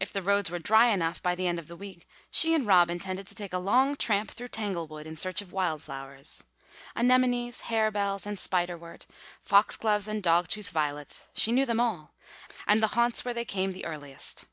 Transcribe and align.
If 0.00 0.12
the 0.12 0.20
roads 0.20 0.50
were 0.50 0.58
dry 0.58 0.88
enough 0.88 1.22
by 1.22 1.36
the 1.36 1.46
end 1.46 1.60
of 1.60 1.68
the 1.68 1.76
week 1.76 2.08
she 2.28 2.54
and 2.54 2.66
Rob 2.66 2.90
intended 2.90 3.24
to 3.28 3.36
take 3.36 3.52
a 3.52 3.58
long 3.58 3.94
tramp 3.94 4.32
through 4.32 4.48
Tanglewood 4.48 5.06
in 5.06 5.14
search 5.16 5.40
of 5.40 5.52
wild 5.52 5.84
flowers. 5.84 6.42
Anemones, 6.96 7.60
harebells 7.70 8.26
and 8.26 8.36
spiderwort, 8.36 9.06
foxgloves 9.40 10.08
and 10.08 10.24
dog 10.24 10.48
tooth 10.48 10.70
violets, 10.70 11.28
she 11.36 11.52
knew 11.52 11.66
them 11.66 11.78
all, 11.78 12.14
and 12.66 12.82
the 12.82 12.88
haunts 12.98 13.24
where 13.24 13.32
they 13.32 13.44
came 13.44 13.70
the 13.70 13.84
earliest. 13.86 14.46